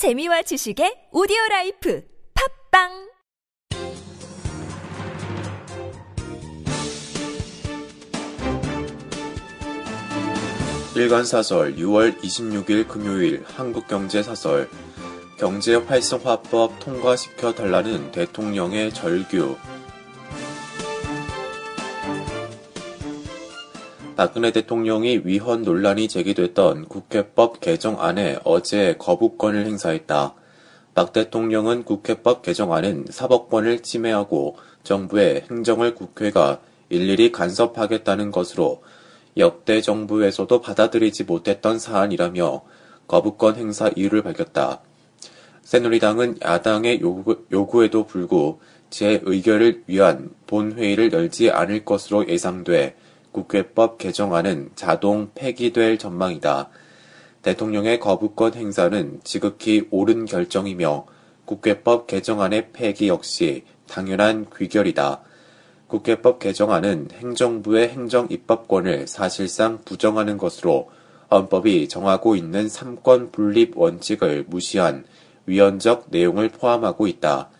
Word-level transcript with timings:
재미와 0.00 0.40
지식의 0.40 1.12
오디오 1.12 1.36
life 1.50 2.02
팟빵! 2.70 3.10
일간사설 10.96 11.76
6월 11.76 12.18
26일 12.18 12.88
금요일 12.88 13.44
한국경제사설. 13.44 14.70
경제 15.38 15.74
활성화법 15.74 16.80
통과시켜 16.80 17.52
달라는 17.52 18.10
대통령의 18.10 18.94
절규 18.94 19.58
박근혜 24.20 24.52
대통령이 24.52 25.22
위헌 25.24 25.62
논란이 25.62 26.06
제기됐던 26.08 26.88
국회법 26.88 27.60
개정안에 27.60 28.40
어제 28.44 28.94
거부권을 28.98 29.64
행사했다. 29.64 30.34
박 30.94 31.12
대통령은 31.14 31.84
국회법 31.84 32.42
개정안은 32.42 33.06
사법권을 33.08 33.80
침해하고 33.80 34.58
정부의 34.82 35.46
행정을 35.50 35.94
국회가 35.94 36.60
일일이 36.90 37.32
간섭하겠다는 37.32 38.30
것으로 38.30 38.82
역대 39.38 39.80
정부에서도 39.80 40.60
받아들이지 40.60 41.24
못했던 41.24 41.78
사안이라며 41.78 42.60
거부권 43.08 43.56
행사 43.56 43.88
이유를 43.88 44.22
밝혔다. 44.22 44.82
새누리당은 45.62 46.40
야당의 46.42 47.00
요구, 47.00 47.46
요구에도 47.50 48.04
불구 48.04 48.58
재의결을 48.90 49.84
위한 49.86 50.28
본회의를 50.46 51.10
열지 51.14 51.50
않을 51.50 51.86
것으로 51.86 52.28
예상돼 52.28 52.96
국회법 53.32 53.98
개정안은 53.98 54.70
자동 54.74 55.30
폐기될 55.34 55.98
전망이다. 55.98 56.68
대통령의 57.42 58.00
거부권 58.00 58.54
행사는 58.54 59.20
지극히 59.24 59.86
옳은 59.90 60.26
결정이며 60.26 61.06
국회법 61.44 62.06
개정안의 62.06 62.72
폐기 62.72 63.08
역시 63.08 63.64
당연한 63.88 64.46
귀결이다. 64.56 65.22
국회법 65.86 66.38
개정안은 66.38 67.08
행정부의 67.14 67.88
행정 67.88 68.28
입법권을 68.30 69.08
사실상 69.08 69.78
부정하는 69.84 70.38
것으로 70.38 70.90
헌법이 71.30 71.88
정하고 71.88 72.36
있는 72.36 72.68
삼권 72.68 73.32
분립 73.32 73.76
원칙을 73.76 74.44
무시한 74.48 75.04
위헌적 75.46 76.06
내용을 76.10 76.48
포함하고 76.50 77.06
있다. 77.06 77.50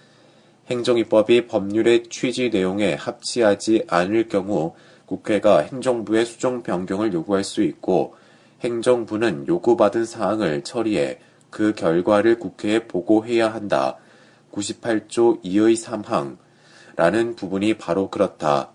행정입법이 0.71 1.49
법률의 1.49 2.05
취지 2.11 2.51
내용에 2.51 2.95
합치하지 2.95 3.85
않을 3.89 4.29
경우 4.29 4.75
국회가 5.11 5.59
행정부의 5.59 6.25
수정 6.25 6.63
변경을 6.63 7.13
요구할 7.13 7.43
수 7.43 7.65
있고 7.65 8.15
행정부는 8.61 9.49
요구받은 9.49 10.05
사항을 10.05 10.63
처리해 10.63 11.19
그 11.51 11.75
결과를 11.75 12.39
국회에 12.39 12.87
보고해야 12.87 13.53
한다. 13.53 13.97
98조 14.53 15.43
2의 15.43 15.75
3항 15.75 16.37
라는 16.95 17.35
부분이 17.35 17.75
바로 17.75 18.09
그렇다. 18.09 18.71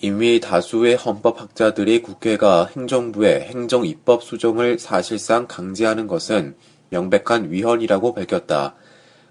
이미 0.00 0.40
다수의 0.40 0.96
헌법학자들이 0.96 2.00
국회가 2.00 2.64
행정부의 2.64 3.42
행정 3.42 3.84
입법 3.84 4.22
수정을 4.22 4.78
사실상 4.78 5.46
강제하는 5.46 6.06
것은 6.06 6.56
명백한 6.88 7.52
위헌이라고 7.52 8.14
밝혔다. 8.14 8.76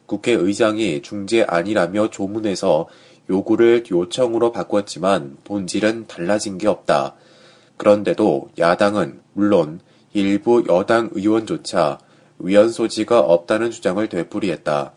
국회의장이 0.06 1.02
중재안이라며 1.02 2.12
조문에서 2.12 2.88
요구를 3.30 3.84
요청으로 3.90 4.52
바꿨지만 4.52 5.38
본질은 5.44 6.08
달라진 6.08 6.58
게 6.58 6.68
없다. 6.68 7.16
그런데도 7.78 8.50
야당은 8.58 9.22
물론 9.34 9.80
일부 10.14 10.64
여당 10.68 11.10
의원조차 11.14 12.00
위헌 12.40 12.70
소지가 12.70 13.20
없다는 13.20 13.72
주장을 13.72 14.08
되풀이했다. 14.08 14.94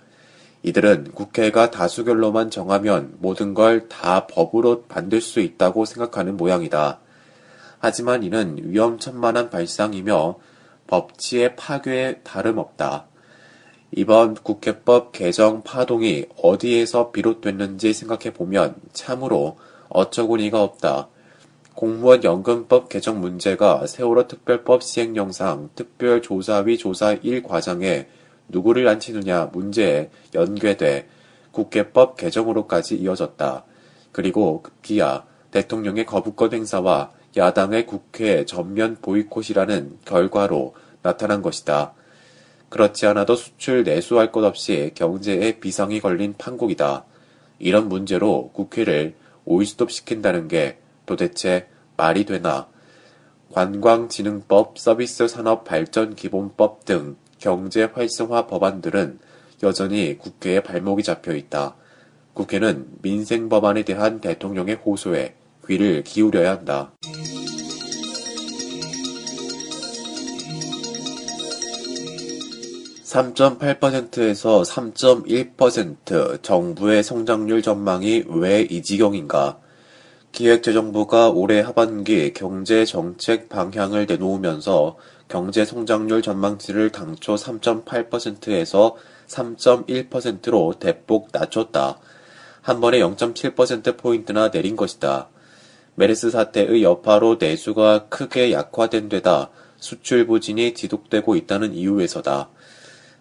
이들은 0.63 1.13
국회가 1.15 1.71
다수결로만 1.71 2.51
정하면 2.51 3.15
모든 3.19 3.55
걸 3.55 3.89
다 3.89 4.27
법으로 4.27 4.85
만들 4.89 5.21
수 5.21 5.41
있다고 5.41 5.85
생각하는 5.85 6.37
모양이다. 6.37 7.01
하지만 7.79 8.23
이는 8.23 8.59
위험천만한 8.63 9.49
발상이며 9.49 10.39
법치의 10.87 11.57
파괴에 11.57 12.21
다름없다. 12.23 13.07
이번 13.93 14.35
국회법 14.35 15.11
개정 15.11 15.63
파동이 15.63 16.27
어디에서 16.41 17.11
비롯됐는지 17.11 17.93
생각해 17.93 18.33
보면 18.33 18.77
참으로 18.93 19.57
어처구니가 19.89 20.63
없다. 20.63 21.09
공무원 21.75 22.23
연금법 22.23 22.89
개정 22.89 23.21
문제가 23.21 23.87
세월호 23.87 24.29
특별법 24.29 24.85
시행령상 24.85 25.71
특별조사위 25.75 26.79
조사 26.79 27.17
1과정에 27.17 28.07
누구를 28.49 28.87
앉히느냐 28.87 29.47
문제에 29.53 30.11
연계돼 30.35 31.09
국회법 31.51 32.17
개정으로까지 32.17 32.97
이어졌다. 32.97 33.65
그리고 34.13 34.63
급기야 34.63 35.25
대통령의 35.51 36.07
거부권 36.07 36.53
행사와 36.53 37.11
야당의 37.37 37.87
국회 37.87 38.45
전면 38.45 38.99
보이콧이라는 39.03 39.99
결과로 40.05 40.75
나타난 41.03 41.43
것이다. 41.43 41.95
그렇지 42.71 43.05
않아도 43.07 43.35
수출 43.37 43.83
내수할 43.83 44.33
것 44.33 44.45
없이 44.45 44.93
경제에 44.95 45.59
비상이 45.59 46.01
걸린 46.01 46.35
판국이다. 46.39 47.05
이런 47.59 47.89
문제로 47.89 48.51
국회를 48.53 49.15
오일스톱시킨다는 49.45 50.49
게 50.49 50.79
도대체 51.05 51.67
말이 51.97 52.25
되나? 52.25 52.69
관광진흥법, 53.53 54.79
서비스 54.79 55.27
산업 55.27 55.65
발전 55.65 56.15
기본법 56.15 56.85
등 56.85 57.17
경제 57.39 57.85
활성화 57.85 58.47
법안들은 58.47 59.19
여전히 59.65 60.17
국회에 60.17 60.61
발목이 60.61 61.03
잡혀 61.03 61.35
있다. 61.35 61.75
국회는 62.35 62.87
민생 63.03 63.49
법안에 63.49 63.83
대한 63.83 64.21
대통령의 64.21 64.77
호소에 64.77 65.35
귀를 65.67 66.05
기울여야 66.05 66.53
한다. 66.53 66.93
3.8%에서 73.11 74.63
3.1% 74.63 76.45
정부의 76.45 77.03
성장률 77.03 77.61
전망이 77.61 78.23
왜 78.29 78.65
이 78.71 78.83
지경인가? 78.83 79.59
기획재정부가 80.31 81.31
올해 81.31 81.59
하반기 81.61 82.33
경제 82.33 82.85
정책 82.85 83.49
방향을 83.49 84.07
내놓으면서 84.07 84.97
경제 85.27 85.65
성장률 85.65 86.23
전망치를 86.23 86.93
당초 86.93 87.35
3.8%에서 87.35 88.95
3.1%로 89.27 90.75
대폭 90.79 91.31
낮췄다. 91.33 91.99
한 92.63 92.81
번에 92.81 93.01
0.7%포인트나 93.01 94.53
내린 94.53 94.77
것이다. 94.77 95.31
메르스 95.97 96.31
사태의 96.31 96.85
여파로 96.85 97.39
내수가 97.41 98.07
크게 98.09 98.53
약화된 98.53 99.09
데다 99.09 99.51
수출 99.79 100.29
부진이 100.29 100.75
지속되고 100.75 101.35
있다는 101.35 101.75
이유에서다. 101.75 102.51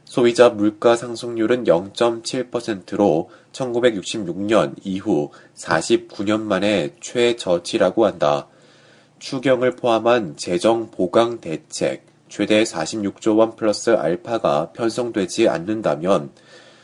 소비자 0.10 0.50
물가 0.50 0.96
상승률은 0.96 1.66
0.7%로 1.66 3.30
1966년 3.52 4.74
이후 4.84 5.30
49년 5.56 6.42
만에 6.42 6.96
최저치라고 7.00 8.08
한다. 8.08 8.48
추경을 9.20 9.76
포함한 9.76 10.36
재정 10.36 10.90
보강 10.90 11.42
대책 11.42 12.08
최대 12.28 12.64
46조 12.64 13.38
원 13.38 13.56
플러스 13.56 13.92
알파가 13.92 14.72
편성되지 14.72 15.48
않는다면 15.48 16.32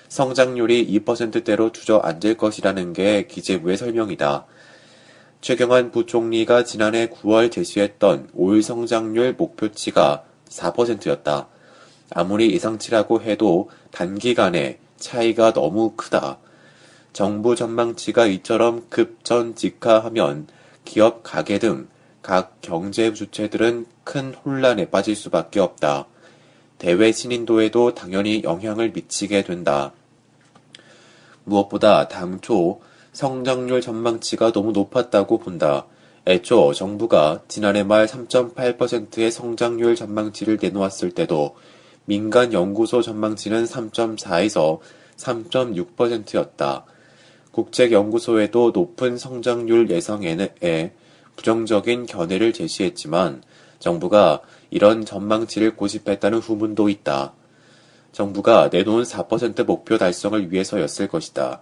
성장률이 0.08 0.88
2%대로 1.00 1.72
주저앉을 1.72 2.38
것이라는 2.38 2.94
게 2.94 3.26
기재부의 3.26 3.78
설명이다. 3.78 4.46
최경환 5.42 5.90
부총리가 5.90 6.64
지난해 6.64 7.08
9월 7.08 7.52
제시했던 7.52 8.30
올 8.36 8.62
성장률 8.62 9.34
목표치가 9.34 10.26
4%였다. 10.48 11.55
아무리 12.16 12.52
예상치라고 12.52 13.22
해도 13.22 13.70
단기간에 13.92 14.80
차이가 14.98 15.54
너무 15.54 15.92
크다. 15.96 16.40
정부 17.14 17.56
전망치가 17.56 18.26
이처럼 18.26 18.88
급전직하하면 18.90 20.48
기업 20.84 21.22
가계 21.22 21.60
등 21.60 21.88
각 22.26 22.60
경제 22.62 23.14
주체들은 23.14 23.86
큰 24.04 24.34
혼란에 24.34 24.90
빠질 24.90 25.16
수밖에 25.16 25.60
없다. 25.60 26.08
대외 26.80 27.12
신인도에도 27.12 27.94
당연히 27.94 28.42
영향을 28.44 28.90
미치게 28.90 29.44
된다. 29.44 29.92
무엇보다 31.44 32.08
당초 32.08 32.82
성장률 33.14 33.82
전망치가 33.82 34.52
너무 34.54 34.72
높았다고 34.72 35.38
본다. 35.38 35.86
애초 36.28 36.74
정부가 36.74 37.44
지난해 37.48 37.84
말 37.84 38.08
3.8%의 38.08 39.30
성장률 39.30 39.96
전망치를 39.96 40.58
내놓았을 40.60 41.12
때도 41.12 41.56
민간 42.06 42.54
연구소 42.54 43.02
전망치는 43.02 43.66
3.4에서 43.66 44.80
3.6%였다. 45.18 46.86
국책연구소에도 47.52 48.72
높은 48.74 49.18
성장률 49.18 49.90
예상에 49.90 50.36
부정적인 51.36 52.06
견해를 52.06 52.54
제시했지만 52.54 53.42
정부가 53.80 54.42
이런 54.70 55.06
전망치를 55.06 55.76
고집했다는 55.76 56.40
후문도 56.40 56.90
있다. 56.90 57.34
정부가 58.12 58.70
내놓은 58.72 59.04
4% 59.04 59.66
목표 59.66 59.98
달성을 59.98 60.52
위해서였을 60.52 61.08
것이다. 61.08 61.62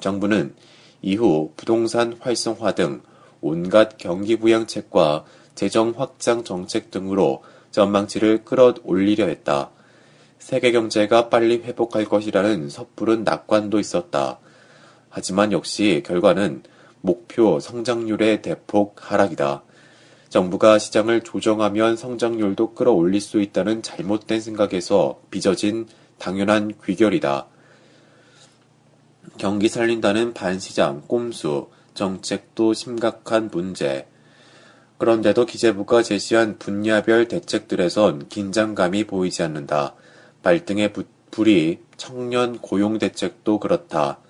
정부는 0.00 0.54
이후 1.00 1.52
부동산 1.56 2.16
활성화 2.20 2.72
등 2.72 3.02
온갖 3.40 3.96
경기 3.98 4.36
부양책과 4.36 5.24
재정 5.54 5.94
확장 5.96 6.44
정책 6.44 6.90
등으로 6.90 7.42
전망치를 7.70 8.44
끌어올리려 8.44 9.26
했다. 9.26 9.70
세계 10.38 10.72
경제가 10.72 11.28
빨리 11.28 11.56
회복할 11.56 12.04
것이라는 12.04 12.68
섣부른 12.68 13.24
낙관도 13.24 13.78
있었다. 13.80 14.38
하지만 15.08 15.52
역시 15.52 16.02
결과는 16.04 16.62
목표 17.00 17.58
성장률의 17.60 18.42
대폭 18.42 18.96
하락이다. 18.98 19.62
정부가 20.28 20.78
시장을 20.78 21.22
조정하면 21.22 21.96
성장률도 21.96 22.74
끌어올릴 22.74 23.20
수 23.20 23.40
있다는 23.40 23.82
잘못된 23.82 24.40
생각에서 24.40 25.20
빚어진 25.30 25.86
당연한 26.18 26.72
귀결이다. 26.84 27.46
경기 29.38 29.68
살린다는 29.68 30.34
반시장, 30.34 31.02
꼼수, 31.06 31.68
정책도 31.94 32.74
심각한 32.74 33.50
문제. 33.52 34.06
그런데도 34.98 35.46
기재부가 35.46 36.02
제시한 36.02 36.58
분야별 36.58 37.28
대책들에선 37.28 38.28
긴장감이 38.28 39.04
보이지 39.04 39.42
않는다. 39.42 39.94
발등에 40.46 40.92
불이 41.32 41.80
청년 41.96 42.58
고용 42.58 42.98
대책도 43.00 43.58
그렇다. 43.58 44.20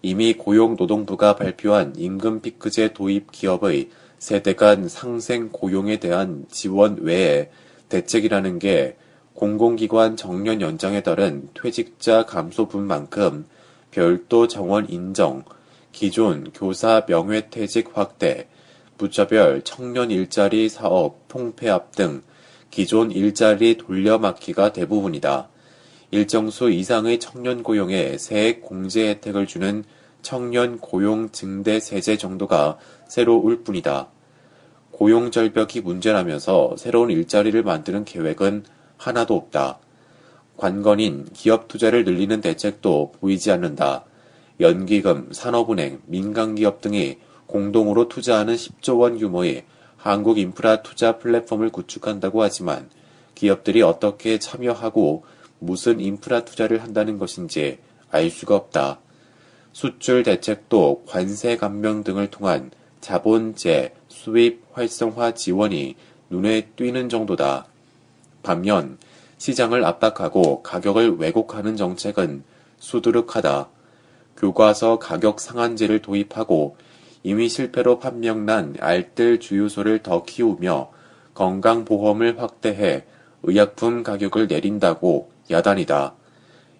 이미 0.00 0.32
고용노동부가 0.32 1.36
발표한 1.36 1.92
임금 1.98 2.40
피크제 2.40 2.94
도입 2.94 3.30
기업의 3.30 3.90
세대 4.18 4.54
간 4.54 4.88
상생 4.88 5.50
고용에 5.52 5.98
대한 6.00 6.46
지원 6.50 7.02
외에 7.02 7.50
대책이라는 7.90 8.58
게 8.58 8.96
공공기관 9.34 10.16
정년 10.16 10.62
연장에 10.62 11.02
따른 11.02 11.50
퇴직자 11.52 12.24
감소분만큼 12.24 13.44
별도 13.90 14.48
정원 14.48 14.88
인정, 14.88 15.44
기존 15.92 16.52
교사 16.54 17.04
명예퇴직 17.06 17.90
확대, 17.92 18.48
부처별 18.96 19.60
청년 19.64 20.10
일자리 20.10 20.70
사업 20.70 21.28
통폐합 21.28 21.94
등 21.94 22.22
기존 22.70 23.10
일자리 23.10 23.76
돌려막기가 23.76 24.72
대부분이다. 24.72 25.48
일정 26.12 26.50
수 26.50 26.70
이상의 26.70 27.20
청년 27.20 27.62
고용에 27.62 28.18
세액 28.18 28.62
공제 28.62 29.08
혜택을 29.08 29.46
주는 29.46 29.84
청년 30.22 30.78
고용 30.78 31.30
증대 31.30 31.80
세제 31.80 32.16
정도가 32.16 32.78
새로 33.08 33.36
울 33.36 33.62
뿐이다. 33.62 34.08
고용 34.90 35.30
절벽이 35.30 35.80
문제라면서 35.82 36.74
새로운 36.76 37.10
일자리를 37.10 37.62
만드는 37.62 38.04
계획은 38.04 38.64
하나도 38.96 39.34
없다. 39.34 39.78
관건인 40.56 41.26
기업 41.32 41.68
투자를 41.68 42.04
늘리는 42.04 42.40
대책도 42.40 43.12
보이지 43.18 43.50
않는다. 43.50 44.04
연기금, 44.60 45.28
산업은행, 45.32 46.02
민간기업 46.04 46.82
등이 46.82 47.16
공동으로 47.46 48.08
투자하는 48.08 48.54
10조 48.54 49.00
원 49.00 49.16
규모의 49.16 49.64
한국 50.02 50.38
인프라 50.38 50.82
투자 50.82 51.18
플랫폼을 51.18 51.68
구축한다고 51.68 52.42
하지만 52.42 52.88
기업들이 53.34 53.82
어떻게 53.82 54.38
참여하고 54.38 55.24
무슨 55.58 56.00
인프라 56.00 56.42
투자를 56.42 56.82
한다는 56.82 57.18
것인지 57.18 57.78
알 58.10 58.30
수가 58.30 58.56
없다. 58.56 58.98
수출 59.72 60.22
대책도 60.22 61.04
관세 61.06 61.58
감면 61.58 62.02
등을 62.02 62.28
통한 62.28 62.70
자본재, 63.02 63.92
수입 64.08 64.62
활성화 64.72 65.34
지원이 65.34 65.96
눈에 66.30 66.62
띄는 66.76 67.10
정도다. 67.10 67.66
반면 68.42 68.96
시장을 69.36 69.84
압박하고 69.84 70.62
가격을 70.62 71.18
왜곡하는 71.18 71.76
정책은 71.76 72.42
수두룩하다. 72.78 73.68
교과서 74.38 74.98
가격 74.98 75.40
상한제를 75.40 76.00
도입하고 76.00 76.76
이미 77.22 77.48
실패로 77.48 77.98
판명난 77.98 78.76
알뜰 78.80 79.40
주유소를 79.40 80.02
더 80.02 80.24
키우며 80.24 80.90
건강보험을 81.34 82.40
확대해 82.40 83.04
의약품 83.42 84.02
가격을 84.02 84.46
내린다고 84.46 85.30
야단이다. 85.50 86.14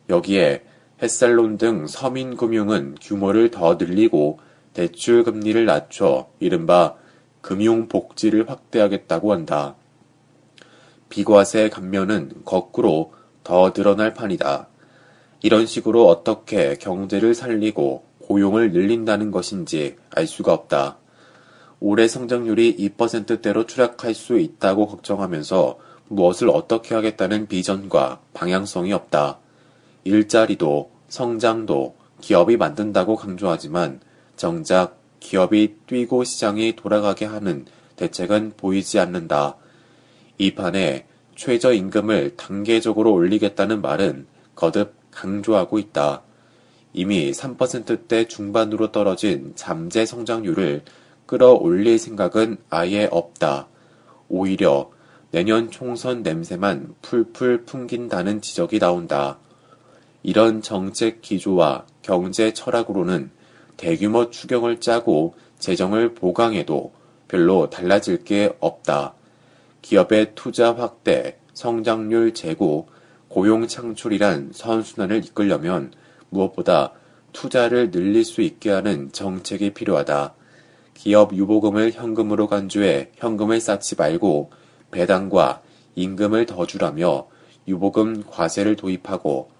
여기에 0.09 0.65
햇살론 1.03 1.57
등 1.57 1.87
서민금융은 1.87 2.97
규모를 3.01 3.51
더 3.51 3.77
늘리고 3.77 4.39
대출 4.75 5.25
금리를 5.25 5.65
낮춰 5.65 6.29
이른바 6.41 6.95
금융 7.41 7.89
복지를 7.89 8.49
확대하겠다고 8.49 9.33
한다. 9.33 9.77
비과세 11.09 11.71
감면은 11.71 12.33
거꾸로 12.45 13.13
더 13.43 13.73
늘어날 13.73 14.15
판이다. 14.15 14.69
이런 15.43 15.67
식으로 15.67 16.07
어떻게 16.07 16.77
경제를 16.77 17.35
살리고 17.35 18.05
고용을 18.31 18.71
늘린다는 18.71 19.33
것인지 19.33 19.97
알 20.11 20.29
수가 20.29 20.53
없다. 20.53 20.99
올해 21.81 22.07
성장률이 22.07 22.77
2%대로 22.77 23.67
추락할 23.67 24.15
수 24.15 24.39
있다고 24.39 24.87
걱정하면서 24.87 25.79
무엇을 26.07 26.49
어떻게 26.49 26.95
하겠다는 26.95 27.49
비전과 27.49 28.21
방향성이 28.33 28.93
없다. 28.93 29.41
일자리도 30.05 30.93
성장도 31.09 31.97
기업이 32.21 32.57
만든다고 32.57 33.17
강조하지만 33.17 33.99
정작 34.37 35.01
기업이 35.19 35.79
뛰고 35.89 36.23
시장이 36.23 36.77
돌아가게 36.77 37.25
하는 37.25 37.65
대책은 37.97 38.53
보이지 38.57 39.01
않는다. 39.01 39.57
이 40.39 40.55
판에 40.55 41.05
최저임금을 41.35 42.37
단계적으로 42.37 43.13
올리겠다는 43.13 43.81
말은 43.81 44.27
거듭 44.55 44.95
강조하고 45.11 45.81
있다. 45.81 46.23
이미 46.93 47.31
3%대 47.31 48.27
중반으로 48.27 48.91
떨어진 48.91 49.53
잠재 49.55 50.05
성장률을 50.07 50.83
끌어올릴 51.27 51.99
생각은 51.99 52.59
아예 52.69 53.09
없다. 53.11 53.69
오히려 54.29 54.91
내년 55.31 55.71
총선 55.71 56.23
냄새만 56.23 56.95
풀풀 57.03 57.65
풍긴다는 57.65 58.41
지적이 58.41 58.81
나온다. 58.81 59.39
이런 60.23 60.61
정책 60.61 61.23
기조와 61.23 61.87
경제 62.03 62.53
철학으로는 62.53 63.31
대규모 63.77 64.31
추경을 64.31 64.81
짜고 64.81 65.35
재정을 65.59 66.15
보강해도 66.15 66.93
별로 67.29 67.71
달라질 67.71 68.25
게 68.25 68.53
없다. 68.59 69.15
기업의 69.83 70.33
투자 70.35 70.75
확대, 70.75 71.39
성장률 71.55 72.35
제고, 72.35 72.89
고용 73.29 73.69
창출이란 73.69 74.51
선순환을 74.53 75.25
이끌려면 75.25 75.93
무엇보다 76.31 76.93
투자를 77.33 77.91
늘릴 77.91 78.25
수 78.25 78.43
있게 78.43 78.71
하는 78.71 79.13
정책이 79.13 79.75
필요하다. 79.75 80.35
기업 80.95 81.35
유보금을 81.35 81.93
현금으로 81.93 82.47
간주해 82.47 83.13
현금을 83.17 83.61
쌓지 83.61 83.97
말고 83.97 84.51
배당과 84.91 85.63
임금을 85.95 86.47
더 86.47 86.67
주라며 86.67 87.27
유보금 87.69 88.25
과세를 88.29 88.77
도입하고 88.77 89.51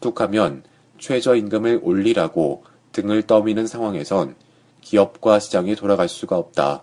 툭하면 0.00 0.64
최저임금을 0.98 1.80
올리라고 1.82 2.64
등을 2.92 3.22
떠미는 3.22 3.66
상황에선 3.66 4.34
기업과 4.80 5.38
시장이 5.38 5.76
돌아갈 5.76 6.08
수가 6.08 6.36
없다. 6.36 6.82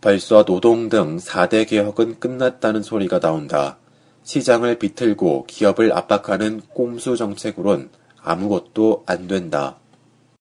벌써 0.00 0.44
노동 0.44 0.88
등 0.88 1.16
4대 1.16 1.68
개혁은 1.68 2.20
끝났다는 2.20 2.82
소리가 2.82 3.20
나온다. 3.20 3.78
시장을 4.22 4.78
비틀고 4.78 5.46
기업을 5.46 5.92
압박하는 5.92 6.62
꼼수 6.72 7.16
정책으론 7.16 7.90
아무것도 8.28 9.04
안 9.06 9.26
된다. 9.26 9.76